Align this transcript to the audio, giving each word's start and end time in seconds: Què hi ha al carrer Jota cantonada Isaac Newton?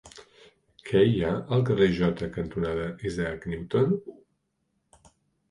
Què 0.87 1.03
hi 1.09 1.19
ha 1.27 1.33
al 1.57 1.61
carrer 1.67 1.89
Jota 1.99 2.31
cantonada 2.39 2.89
Isaac 3.11 3.47
Newton? 3.53 3.95